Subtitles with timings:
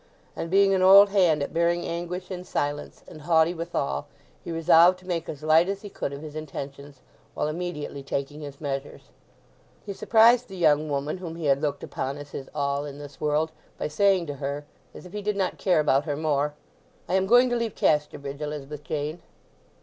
[0.35, 4.07] And being an old hand at bearing anguish in silence, and haughty withal,
[4.43, 7.01] he resolved to make as light as he could of his intentions,
[7.35, 9.11] while immediately taking his measures.
[9.85, 13.21] He surprised the young woman whom he had looked upon as his all in this
[13.21, 16.55] world by saying to her, as if he did not care about her more:
[17.07, 19.21] "I am going to leave Casterbridge, Elizabeth Jane."